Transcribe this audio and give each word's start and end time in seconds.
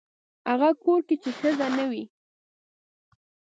هغه 0.49 0.69
کور 0.83 0.99
کې 1.07 1.15
چې 1.23 1.29
ښځه 1.39 1.67
نه 1.77 1.85
وي. 1.91 2.03